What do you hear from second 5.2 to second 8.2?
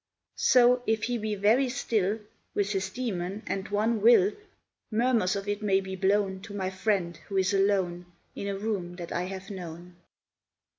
of it may be blown To my friend who is alone